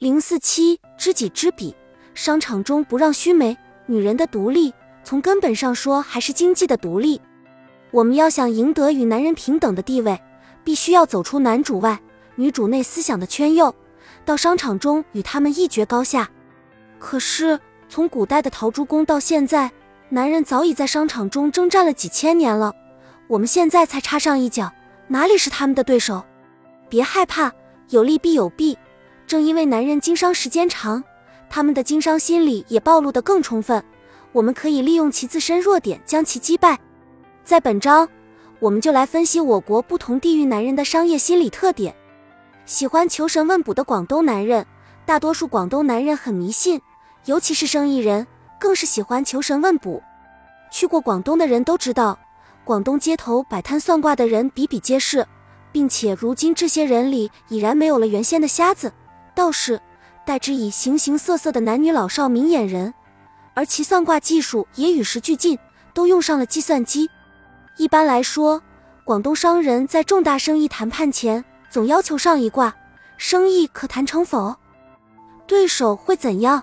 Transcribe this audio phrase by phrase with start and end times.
[0.00, 1.76] 零四七，知己知彼，
[2.14, 3.54] 商场中不让须眉。
[3.84, 4.72] 女人的独立，
[5.04, 7.20] 从根本上说还是经济的独立。
[7.90, 10.18] 我们要想赢得与男人平等的地位，
[10.64, 12.00] 必须要走出男主外、
[12.36, 13.74] 女主内思想的圈囿，
[14.24, 16.30] 到商场中与他们一决高下。
[16.98, 19.70] 可是从古代的陶朱公到现在，
[20.08, 22.74] 男人早已在商场中征战了几千年了，
[23.28, 24.72] 我们现在才插上一脚，
[25.08, 26.24] 哪里是他们的对手？
[26.88, 27.52] 别害怕，
[27.90, 28.78] 有利必有弊。
[29.30, 31.04] 正因为男人经商时间长。
[31.48, 33.80] 他们的经商心理也暴露得更充分，
[34.32, 36.76] 我们可以利用其自身弱点将其击败。
[37.44, 38.08] 在本章，
[38.58, 41.94] 我们就来分析我国不同地域男人的商业心理特点。
[42.66, 44.66] 喜欢求神问卜的广东男人，
[45.06, 46.80] 大多数广东男人很迷信，
[47.26, 48.26] 尤其是生意人
[48.58, 50.02] 更是喜欢求神问卜。
[50.72, 52.18] 去过广东的人都知道，
[52.64, 55.24] 广东街头摆摊算卦的人比比皆是，
[55.70, 58.92] 并且如今这些人里已然没有了原先的瞎子、
[59.40, 59.80] 道士。
[60.26, 62.92] 代之以形形色色的男女老少明眼人，
[63.54, 65.58] 而其算卦技术也与时俱进，
[65.94, 67.10] 都用上了计算机。
[67.78, 68.62] 一般来说，
[69.02, 72.76] 广东商人在重大生意谈判前，总要求上一卦，
[73.16, 74.54] 生意可谈成否？
[75.46, 76.62] 对手会怎样？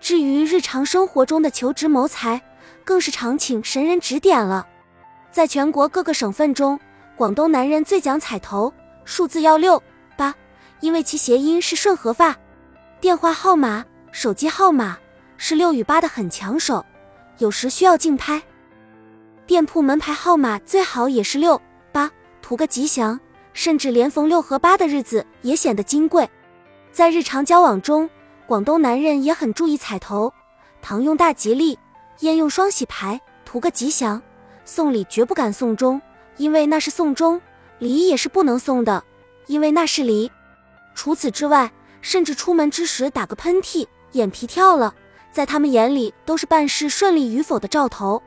[0.00, 2.40] 至于日常生活中的求职谋财，
[2.84, 4.66] 更是常请神人指点了。
[5.32, 6.78] 在全国各个省份中，
[7.16, 8.72] 广东男人最讲彩头，
[9.04, 9.82] 数字要六，
[10.80, 12.36] 因为其谐音是顺和发。
[13.00, 14.98] 电话号码、手机号码
[15.36, 16.84] 是六与八的很抢手，
[17.38, 18.42] 有时需要竞拍。
[19.46, 21.60] 店铺门牌号码最好也是六
[21.92, 22.10] 八，
[22.42, 23.18] 图个吉祥。
[23.54, 26.28] 甚至连逢六和八的日子也显得金贵。
[26.92, 28.08] 在日常交往中，
[28.46, 30.32] 广东男人也很注意彩头，
[30.80, 31.76] 糖用大吉利，
[32.20, 34.22] 烟用双喜牌，图个吉祥。
[34.64, 36.00] 送礼绝不敢送钟，
[36.36, 37.40] 因为那是送钟；
[37.80, 39.02] 礼也是不能送的，
[39.48, 40.30] 因为那是礼。
[40.98, 44.92] 除此之外，甚至出门之时打个喷嚏，眼皮跳了，
[45.30, 48.20] 在他们眼里都是办事顺利与否的兆头。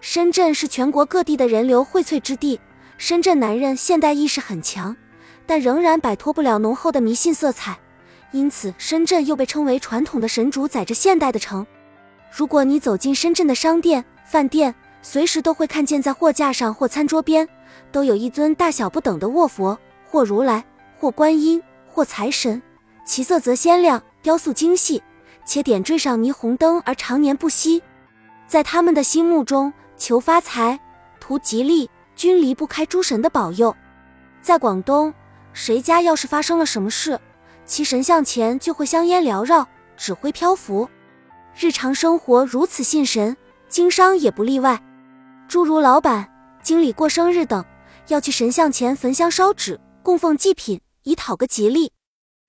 [0.00, 2.58] 深圳是全国各地的人流荟萃之地，
[2.98, 4.96] 深圳男人现代意识很强，
[5.46, 7.78] 但仍然摆脱不了浓厚的迷信色彩，
[8.32, 11.64] 因此深圳又被称为传统的神主宰着现代的城。
[12.28, 17.48] 如果你走进深圳的商店、饭店，随时都会看见在货架上或餐桌边，
[17.92, 19.78] 都有一尊大小不等的卧佛，
[20.10, 20.64] 或如来，
[20.98, 22.62] 或观音，或财神。
[23.04, 25.02] 其色泽鲜亮，雕塑精细，
[25.44, 27.82] 且点缀上霓虹灯而常年不熄。
[28.46, 30.78] 在他们的心目中，求发财、
[31.18, 33.74] 图吉利，均离不开诸神的保佑。
[34.40, 35.12] 在广东，
[35.52, 37.18] 谁家要是发生了什么事，
[37.64, 40.88] 其神像前就会香烟缭绕，纸灰漂浮。
[41.58, 43.36] 日常生活如此信神，
[43.68, 44.80] 经商也不例外。
[45.48, 46.28] 诸如老板、
[46.62, 47.64] 经理过生日等，
[48.06, 51.92] 要去神像前焚香烧纸，供奉祭品，以讨个吉利。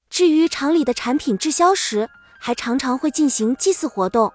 [0.09, 4.31] 至于厂里的产品滞销时，还常常会进行祭祀活动。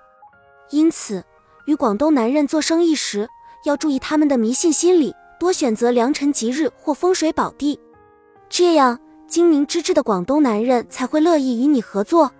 [0.71, 1.25] 因此，
[1.67, 3.29] 与广东男人做生意时，
[3.65, 7.79] 要注意他们的迷信心理，多选择良辰吉日或风水宝地，
[8.49, 12.33] 这样精明之至的广东男人才会乐意与你合作。